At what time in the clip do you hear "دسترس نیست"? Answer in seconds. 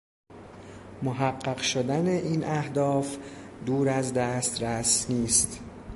4.13-5.59